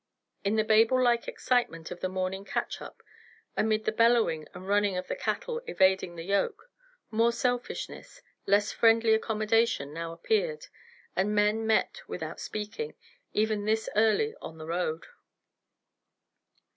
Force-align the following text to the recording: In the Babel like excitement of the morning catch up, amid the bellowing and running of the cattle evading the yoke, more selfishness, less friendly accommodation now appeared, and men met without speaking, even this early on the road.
In 0.43 0.55
the 0.55 0.63
Babel 0.63 0.99
like 0.99 1.27
excitement 1.27 1.91
of 1.91 1.99
the 1.99 2.09
morning 2.09 2.43
catch 2.43 2.81
up, 2.81 3.03
amid 3.55 3.85
the 3.85 3.91
bellowing 3.91 4.47
and 4.51 4.67
running 4.67 4.97
of 4.97 5.07
the 5.07 5.15
cattle 5.15 5.61
evading 5.67 6.15
the 6.15 6.23
yoke, 6.23 6.71
more 7.11 7.31
selfishness, 7.31 8.23
less 8.47 8.71
friendly 8.71 9.13
accommodation 9.13 9.93
now 9.93 10.11
appeared, 10.11 10.65
and 11.15 11.35
men 11.35 11.67
met 11.67 12.01
without 12.07 12.39
speaking, 12.39 12.95
even 13.33 13.65
this 13.65 13.89
early 13.95 14.33
on 14.41 14.57
the 14.57 14.65
road. 14.65 15.05